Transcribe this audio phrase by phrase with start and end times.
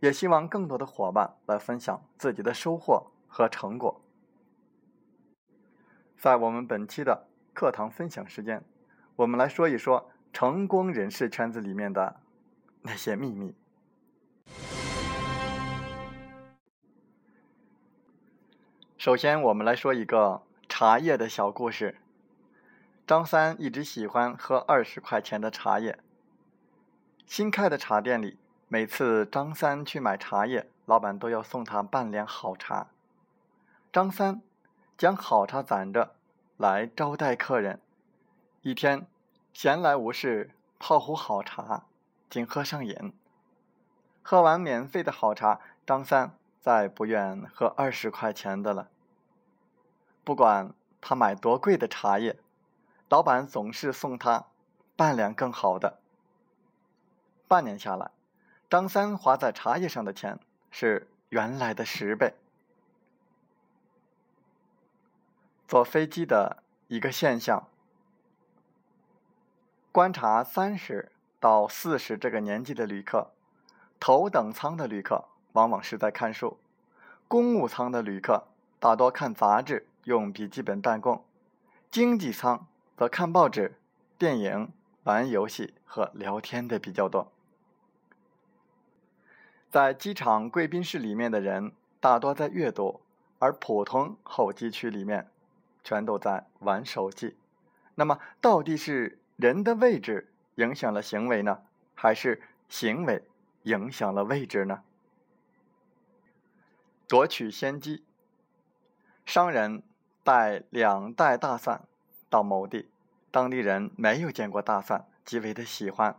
[0.00, 4.00] 也希望更多的伙伴来分享自己的收获和成果。
[6.16, 8.64] 在我们本期的课堂分享时间，
[9.16, 12.20] 我们来说一说成功人士圈子里面的
[12.82, 13.54] 那些秘密。
[18.98, 21.96] 首先，我们来说一个茶叶的小故事。
[23.06, 25.98] 张三一直喜欢喝二十块钱的茶叶。
[27.24, 28.36] 新开的茶店里，
[28.68, 32.88] 每次张三去买茶叶，老板都要送他半两好茶。
[33.92, 34.42] 张三
[34.98, 36.16] 将好茶攒着，
[36.56, 37.80] 来招待客人。
[38.62, 39.06] 一天，
[39.52, 40.50] 闲来无事，
[40.80, 41.84] 泡壶好茶，
[42.28, 43.14] 竟喝上瘾。
[44.20, 48.88] 喝完免费的好茶，张三再不愿喝二十块钱的了。
[50.24, 52.40] 不管他买多贵的茶叶，
[53.08, 54.46] 老板总是送他
[54.96, 56.00] 半两更好的。
[57.46, 58.10] 半年下来，
[58.68, 60.38] 张三花在茶叶上的钱
[60.70, 62.34] 是原来的十倍。
[65.68, 67.68] 坐飞机的一个现象：
[69.92, 73.30] 观察三十到四十这个年纪的旅客，
[74.00, 76.58] 头等舱的旅客往往是在看书，
[77.28, 79.86] 公务舱的旅客大多看杂志。
[80.04, 81.24] 用笔记本办公，
[81.90, 83.76] 经济舱则看报纸、
[84.16, 84.72] 电影、
[85.02, 87.32] 玩游戏和聊天的比较多。
[89.76, 91.70] 在机场贵宾室里面的人
[92.00, 93.02] 大多在阅读，
[93.38, 95.28] 而普通候机区里面
[95.84, 97.36] 全都在玩手机。
[97.94, 101.60] 那么，到底是人的位置影响了行为呢，
[101.94, 103.22] 还是行为
[103.64, 104.82] 影响了位置呢？
[107.06, 108.02] 夺取先机，
[109.26, 109.82] 商人。
[110.24, 111.82] 带两袋大蒜
[112.30, 112.88] 到某地，
[113.30, 116.18] 当地人没有见过大蒜，极为的喜欢，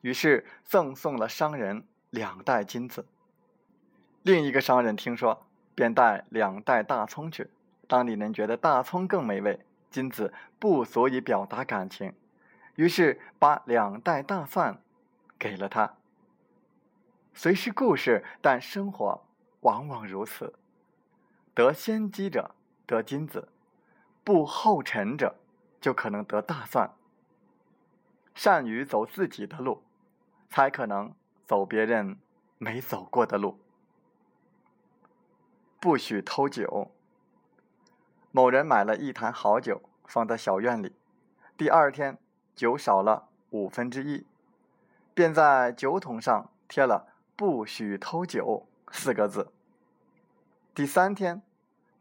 [0.00, 3.06] 于是赠送了商人两袋金子。
[4.22, 7.50] 另一个商人听说，便带两袋大葱去。
[7.88, 12.14] 当地人觉得大葱更美味，金子不足以表达感情，
[12.74, 14.80] 于是把两袋大蒜
[15.38, 15.94] 给了他。
[17.32, 19.24] 虽是故事，但生活
[19.60, 20.54] 往往如此，
[21.54, 22.54] 得先机者。
[22.86, 23.46] 得金子，
[24.24, 25.36] 步后尘者
[25.80, 26.90] 就可能得大蒜。
[28.34, 29.84] 善于走自己的路，
[30.48, 31.14] 才可能
[31.50, 32.16] 走别人
[32.58, 33.58] 没走过的路。
[35.80, 36.92] 不许偷酒。
[38.30, 40.94] 某人买了一坛好酒放在小院里，
[41.56, 42.16] 第二天
[42.54, 44.24] 酒少了五分之一，
[45.12, 49.50] 便在酒桶上贴了“不许偷酒”四个字。
[50.72, 51.42] 第三天。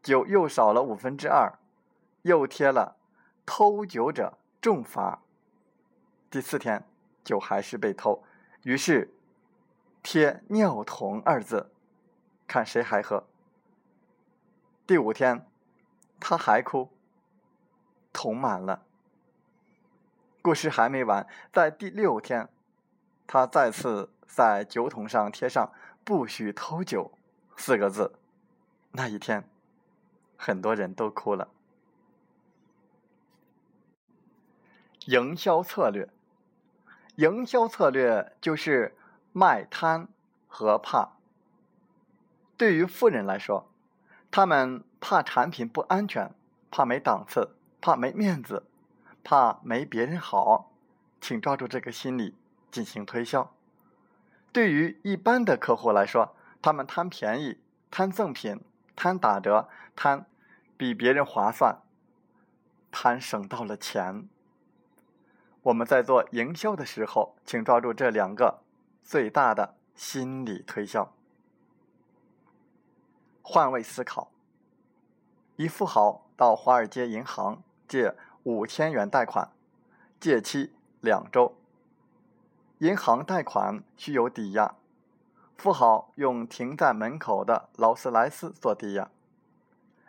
[0.04, 1.58] 酒又少了五分之二，
[2.22, 2.98] 又贴了
[3.48, 5.24] “偷酒者重罚”。
[6.30, 6.86] 第四天，
[7.24, 8.24] 酒还是被偷，
[8.64, 9.12] 于是
[10.02, 11.72] 贴“尿桶”二字，
[12.48, 13.28] 看谁还喝。
[14.88, 15.46] 第五天，
[16.20, 16.90] 他还哭，
[18.12, 18.84] 桶满了。
[20.42, 22.50] 故事还没完，在第六天，
[23.28, 25.72] 他再次在酒桶上贴上
[26.04, 27.12] “不许偷酒”
[27.58, 28.14] 四个字。
[28.92, 29.48] 那一天。
[30.42, 31.50] 很多人都哭了。
[35.08, 36.08] 营销策略，
[37.16, 38.96] 营销策略就是
[39.40, 40.10] 卖贪
[40.50, 41.14] 和怕。
[42.58, 43.70] 对于富人来说，
[44.30, 46.36] 他们怕产品不安全，
[46.70, 48.66] 怕没档次，怕没面子，
[49.24, 50.74] 怕没别人好，
[51.22, 52.36] 请抓住这个心理
[52.70, 53.54] 进行推销。
[54.52, 58.60] 对于一般的客户来说，他们贪便宜，贪赠品。
[58.94, 60.26] 贪打折，贪
[60.76, 61.78] 比别人划算，
[62.92, 64.28] 贪省到了钱。
[65.62, 68.60] 我们在做营销的时候，请抓住这两个
[69.10, 71.12] 最大的心理推销。
[73.42, 74.30] 换位思考。
[75.56, 79.50] 一富豪到华尔街银行借五千元贷款，
[80.20, 81.56] 借期两周。
[82.78, 84.76] 银行贷款需有抵押，
[85.58, 89.10] 富豪用停在门口的劳斯莱斯做抵押。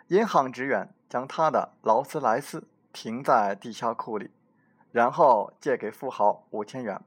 [0.09, 4.31] 银行职员将他的劳斯莱斯停在地下库里，
[4.93, 7.01] 然后借给富豪五千元。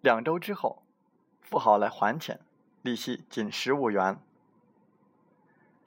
[0.00, 0.82] 两周之后，
[1.42, 2.40] 富豪来还钱，
[2.80, 4.18] 利息仅十五元。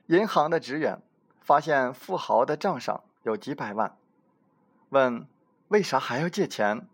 [0.07, 1.01] 银行的职员
[1.41, 3.97] 发现富豪的账上有几百万，
[4.89, 5.27] 问
[5.69, 6.87] 为啥还要借钱？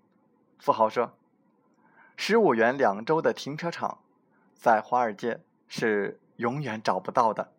[0.57, 1.13] 富豪说。
[2.15, 3.99] 十五元两周的停车场，
[4.53, 7.53] 在华尔街是永远找不到的。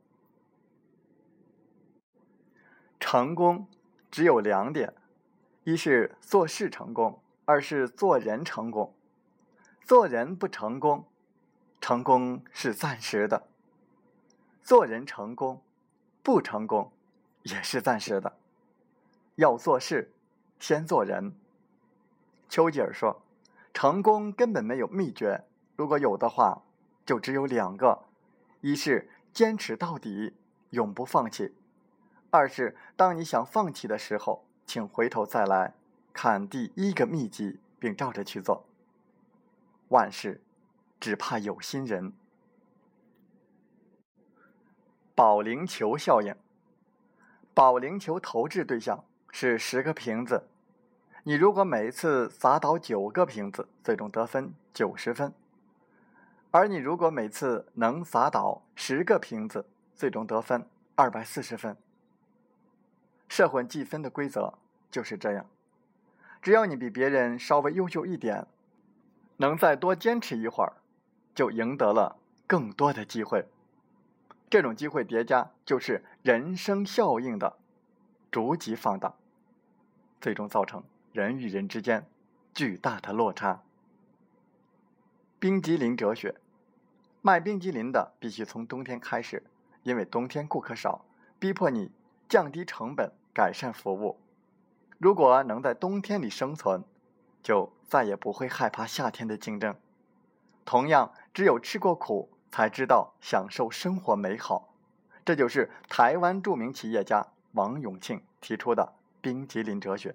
[2.99, 3.67] 成功
[4.11, 4.95] 只有两点：
[5.65, 8.95] 一是做事成功，二是做人成功。
[9.83, 11.05] 做人不成功，
[11.81, 13.43] 成功是暂时的；
[14.63, 15.63] 做人成功，
[16.23, 16.93] 不成功
[17.43, 18.37] 也是暂时的。
[19.37, 20.13] 要做事，
[20.59, 21.35] 先做人。
[22.49, 23.23] 丘吉尔说。
[23.73, 25.45] 成功根本没有秘诀，
[25.77, 26.63] 如果有的话，
[27.07, 28.03] 就只有两个：
[28.61, 30.35] 一是坚持到底，
[30.71, 31.53] 永不放弃；
[32.31, 35.73] 二是当你想放弃的时候，请回头再来
[36.13, 38.65] 看第一个秘籍，并照着去做。
[39.91, 40.41] 万事
[40.99, 42.13] 只怕有心人。
[45.15, 46.35] 保龄球效应，
[47.53, 50.49] 保龄球投掷对象是十个瓶子。
[51.25, 55.33] 你如果每一次砸倒九个瓶子，最终得分九十分；
[56.51, 61.77] 而你如果每次能砸倒十个瓶子，最终得分二百四十分。
[63.29, 64.55] 社会计分的规则
[64.91, 65.45] 就是这样：
[66.41, 68.47] 只要你比别人稍微优秀一点，
[69.41, 70.75] 能再多坚持一会儿，
[71.35, 73.49] 就赢得了更多的机会。
[74.51, 77.57] 这种机会叠加，就是人生效应的
[78.31, 79.15] 逐级放大，
[80.21, 80.85] 最终造成。
[81.15, 82.07] 人与人之间
[82.53, 83.63] 巨大的落差。
[85.39, 86.37] 冰激凌哲学，
[87.23, 89.43] 卖冰激凌的必须从冬天开始，
[89.85, 91.07] 因为冬天顾客少，
[91.39, 91.91] 逼迫你
[92.29, 94.19] 降低成本，改善服务。
[94.99, 96.85] 如果能在冬天里生存，
[97.43, 99.75] 就再也不会害怕夏天的竞争。
[100.65, 104.73] 同样，只有吃过苦，才知道享受生活美好。
[105.25, 110.15] 这就是台湾著名企业家王永庆提出的冰激凌哲学。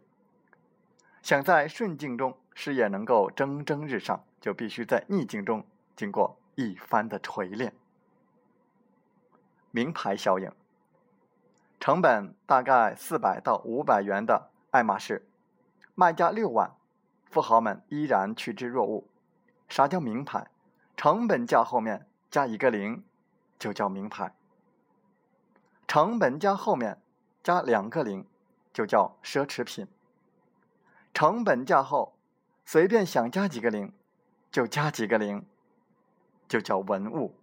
[1.22, 7.74] 想在顺境中事业能够蒸蒸日上，就必须在逆境中经过一番的锤炼。
[9.71, 10.51] 名牌效应，
[11.80, 15.28] 成本大概四百到五百元的爱马仕，
[15.95, 16.75] 卖价六万，
[17.35, 19.03] 富豪们依然趋之若鹜。
[19.67, 20.47] 啥叫名牌？
[20.95, 23.03] 成本价后面加一个零，
[23.59, 24.33] 就叫名牌。
[25.85, 27.01] 成本价后面
[27.43, 28.25] 加两个零，
[28.71, 29.85] 就叫奢侈品。
[31.13, 32.15] 成本价后，
[32.63, 33.91] 随便想加几个零，
[34.49, 35.45] 就加几个零，
[36.47, 37.35] 就叫文物。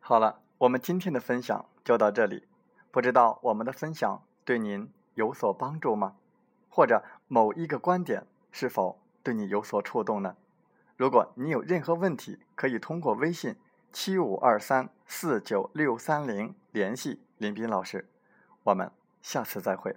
[0.00, 2.48] 好了，我们今天的分享就到这里。
[2.90, 6.16] 不知道我们的分享对您有所帮助吗？
[6.68, 10.36] 或者某一个观点是否对你有所触动呢？
[10.96, 13.56] 如果你有任何问题，可以通过微信
[13.92, 18.08] 七五二三四九六三零联系林斌老师。
[18.62, 18.90] 我们
[19.20, 19.96] 下次再会。